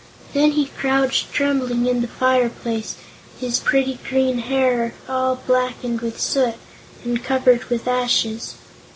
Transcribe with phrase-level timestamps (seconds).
[0.33, 2.95] Then he crouched trembling in the fireplace,
[3.39, 6.55] his pretty green hair all blackened with soot
[7.05, 8.55] and covered with ashes.